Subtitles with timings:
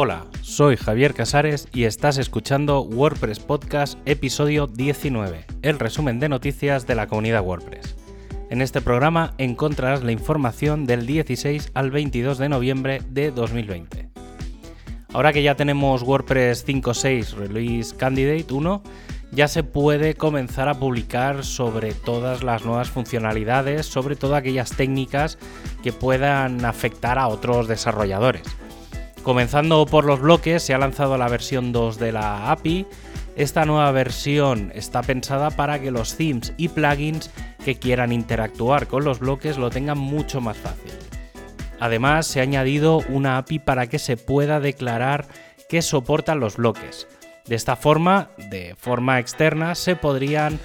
[0.00, 6.86] Hola, soy Javier Casares y estás escuchando WordPress Podcast episodio 19, el resumen de noticias
[6.86, 7.96] de la comunidad WordPress.
[8.48, 14.08] En este programa encontrarás la información del 16 al 22 de noviembre de 2020.
[15.12, 18.82] Ahora que ya tenemos WordPress 5.6 Release Candidate 1,
[19.32, 25.38] ya se puede comenzar a publicar sobre todas las nuevas funcionalidades, sobre todo aquellas técnicas
[25.82, 28.44] que puedan afectar a otros desarrolladores.
[29.28, 32.86] Comenzando por los bloques, se ha lanzado la versión 2 de la API.
[33.36, 37.30] Esta nueva versión está pensada para que los themes y plugins
[37.62, 40.92] que quieran interactuar con los bloques lo tengan mucho más fácil.
[41.78, 45.26] Además, se ha añadido una API para que se pueda declarar
[45.68, 47.06] que soportan los bloques.
[47.44, 50.58] De esta forma, de forma externa, se podrían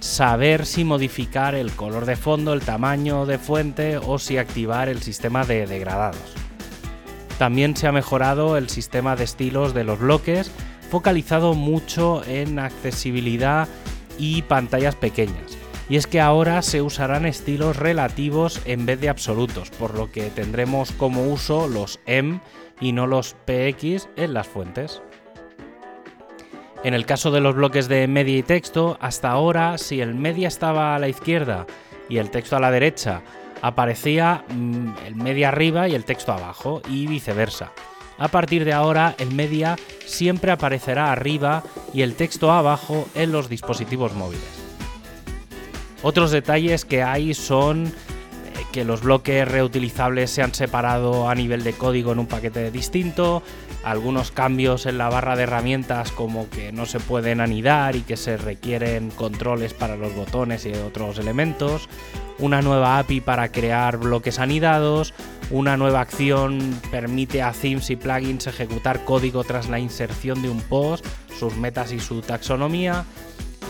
[0.00, 5.00] saber si modificar el color de fondo, el tamaño de fuente o si activar el
[5.00, 6.41] sistema de degradados.
[7.38, 10.50] También se ha mejorado el sistema de estilos de los bloques,
[10.90, 13.68] focalizado mucho en accesibilidad
[14.18, 15.58] y pantallas pequeñas.
[15.88, 20.30] Y es que ahora se usarán estilos relativos en vez de absolutos, por lo que
[20.30, 22.40] tendremos como uso los M
[22.80, 25.02] y no los PX en las fuentes.
[26.84, 30.48] En el caso de los bloques de media y texto, hasta ahora si el media
[30.48, 31.66] estaba a la izquierda
[32.08, 33.22] y el texto a la derecha,
[33.62, 37.72] aparecía mm, el media arriba y el texto abajo y viceversa.
[38.18, 41.62] A partir de ahora, el media siempre aparecerá arriba
[41.94, 44.44] y el texto abajo en los dispositivos móviles.
[46.02, 47.90] Otros detalles que hay son eh,
[48.72, 53.42] que los bloques reutilizables se han separado a nivel de código en un paquete distinto,
[53.84, 58.16] algunos cambios en la barra de herramientas como que no se pueden anidar y que
[58.16, 61.88] se requieren controles para los botones y otros elementos,
[62.42, 65.14] una nueva API para crear bloques anidados,
[65.50, 66.58] una nueva acción
[66.90, 71.06] permite a themes y plugins ejecutar código tras la inserción de un post,
[71.38, 73.04] sus metas y su taxonomía.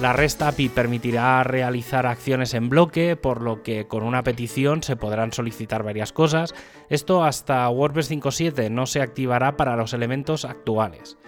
[0.00, 4.96] La REST API permitirá realizar acciones en bloque, por lo que con una petición se
[4.96, 6.54] podrán solicitar varias cosas.
[6.88, 11.18] Esto hasta WordPress 5.7 no se activará para los elementos actuales.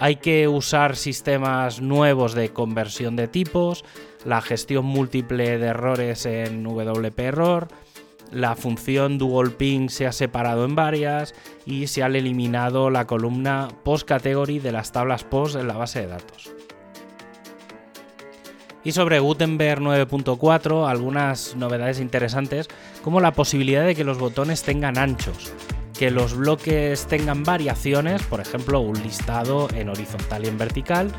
[0.00, 3.84] Hay que usar sistemas nuevos de conversión de tipos,
[4.24, 7.68] la gestión múltiple de errores en WP Error,
[8.30, 11.34] la función dual ping se ha separado en varias
[11.66, 16.02] y se ha eliminado la columna post category de las tablas post en la base
[16.02, 16.52] de datos.
[18.84, 22.68] Y sobre Gutenberg 9.4, algunas novedades interesantes,
[23.02, 25.52] como la posibilidad de que los botones tengan anchos,
[25.98, 31.12] que los bloques tengan variaciones, por ejemplo, un listado en horizontal y en vertical,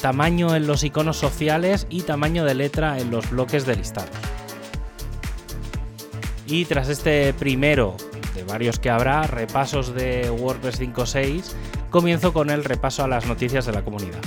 [0.00, 4.10] tamaño en los iconos sociales y tamaño de letra en los bloques de listado.
[6.48, 7.96] Y tras este primero
[8.34, 11.52] de varios que habrá, repasos de WordPress 5.6,
[11.90, 14.20] comienzo con el repaso a las noticias de la comunidad.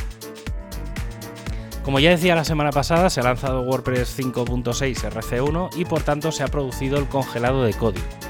[1.83, 6.31] Como ya decía la semana pasada, se ha lanzado WordPress 5.6 RC1 y por tanto
[6.31, 8.24] se ha producido el congelado de código.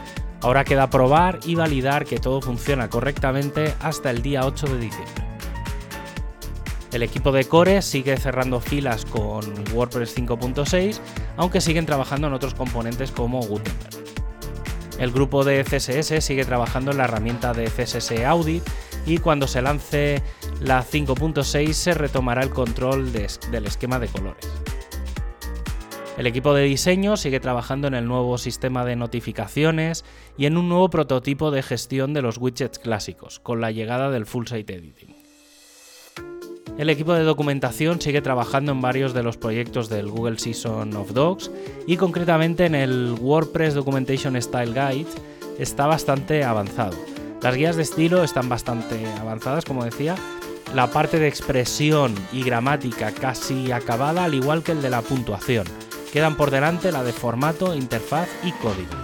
[0.45, 5.25] Ahora queda probar y validar que todo funciona correctamente hasta el día 8 de diciembre.
[6.91, 10.99] El equipo de Core sigue cerrando filas con WordPress 5.6,
[11.37, 13.95] aunque siguen trabajando en otros componentes como Gutenberg.
[14.99, 18.61] El grupo de CSS sigue trabajando en la herramienta de CSS Audit
[19.07, 20.21] y cuando se lance
[20.59, 24.47] la 5.6 se retomará el control del esquema de colores.
[26.17, 30.05] El equipo de diseño sigue trabajando en el nuevo sistema de notificaciones
[30.37, 34.25] y en un nuevo prototipo de gestión de los widgets clásicos, con la llegada del
[34.25, 35.13] Full Site Editing.
[36.77, 41.11] El equipo de documentación sigue trabajando en varios de los proyectos del Google Season of
[41.11, 41.51] Docs
[41.85, 45.09] y concretamente en el WordPress Documentation Style Guide
[45.59, 46.97] está bastante avanzado.
[47.41, 50.15] Las guías de estilo están bastante avanzadas, como decía,
[50.73, 55.65] la parte de expresión y gramática casi acabada, al igual que el de la puntuación.
[56.15, 58.95] Quedan por delante la de formato, interfaz y código.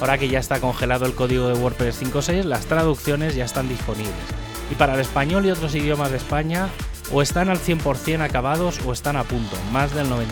[0.00, 4.14] Ahora que ya está congelado el código de WordPress 5.6, las traducciones ya están disponibles.
[4.70, 6.70] Y para el español y otros idiomas de España,
[7.12, 10.24] o están al 100% acabados o están a punto, más del 95%.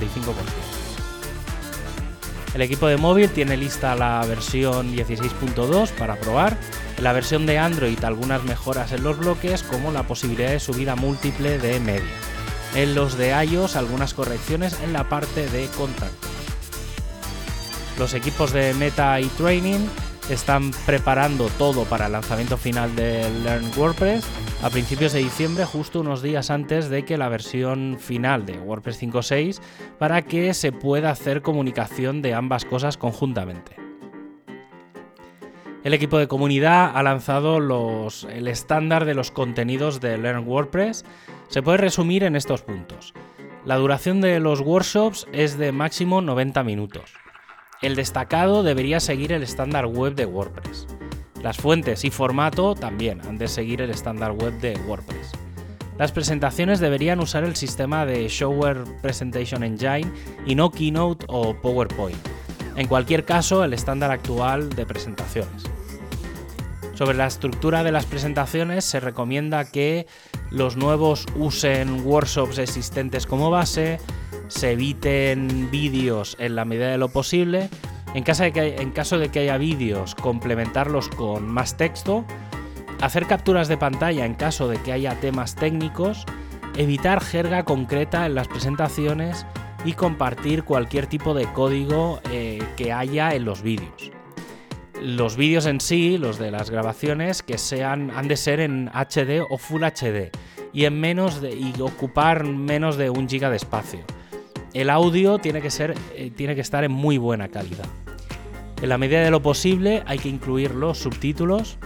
[2.54, 6.56] El equipo de móvil tiene lista la versión 16.2 para probar.
[7.02, 11.58] La versión de Android algunas mejoras en los bloques como la posibilidad de subida múltiple
[11.58, 12.35] de media.
[12.74, 16.28] En los de iOS algunas correcciones en la parte de contacto.
[17.98, 19.86] Los equipos de Meta y Training
[20.28, 24.24] están preparando todo para el lanzamiento final de Learn WordPress
[24.62, 29.02] a principios de diciembre, justo unos días antes de que la versión final de WordPress
[29.02, 29.60] 5.6,
[29.98, 33.76] para que se pueda hacer comunicación de ambas cosas conjuntamente.
[35.84, 41.04] El equipo de comunidad ha lanzado los, el estándar de los contenidos de Learn WordPress.
[41.48, 43.14] Se puede resumir en estos puntos.
[43.64, 47.12] La duración de los workshops es de máximo 90 minutos.
[47.82, 50.86] El destacado debería seguir el estándar web de WordPress.
[51.42, 55.32] Las fuentes y formato también han de seguir el estándar web de WordPress.
[55.98, 60.12] Las presentaciones deberían usar el sistema de Shower Presentation Engine
[60.44, 62.18] y no Keynote o PowerPoint.
[62.76, 65.64] En cualquier caso, el estándar actual de presentaciones.
[66.96, 70.06] Sobre la estructura de las presentaciones, se recomienda que
[70.50, 74.00] los nuevos usen workshops existentes como base,
[74.48, 77.68] se eviten vídeos en la medida de lo posible,
[78.14, 82.24] en caso de que, en caso de que haya vídeos, complementarlos con más texto.
[83.02, 86.24] Hacer capturas de pantalla en caso de que haya temas técnicos,
[86.78, 89.44] evitar jerga concreta en las presentaciones
[89.84, 94.15] y compartir cualquier tipo de código eh, que haya en los vídeos.
[95.00, 99.44] Los vídeos en sí, los de las grabaciones, que sean, han de ser en HD
[99.50, 100.30] o Full HD
[100.72, 104.00] y en menos de, y ocupar menos de un giga de espacio.
[104.72, 107.86] El audio tiene que, ser, eh, tiene que estar en muy buena calidad.
[108.82, 111.78] En la medida de lo posible hay que incluir los subtítulos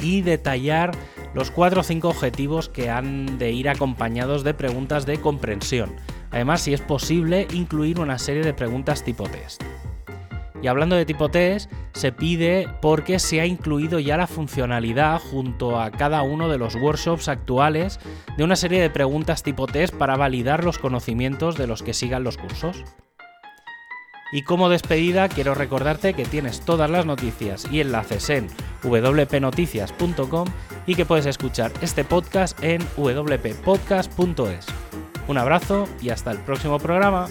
[0.00, 0.92] y detallar
[1.34, 5.94] los 4 o 5 objetivos que han de ir acompañados de preguntas de comprensión.
[6.30, 9.62] Además, si es posible, incluir una serie de preguntas tipo test.
[10.66, 15.80] Y hablando de tipo test, se pide porque se ha incluido ya la funcionalidad junto
[15.80, 18.00] a cada uno de los workshops actuales
[18.36, 22.24] de una serie de preguntas tipo test para validar los conocimientos de los que sigan
[22.24, 22.82] los cursos.
[24.32, 28.48] Y como despedida quiero recordarte que tienes todas las noticias y enlaces en
[28.82, 30.48] wpnoticias.com
[30.84, 34.66] y que puedes escuchar este podcast en wppodcast.es.
[35.28, 37.28] Un abrazo y hasta el próximo programa.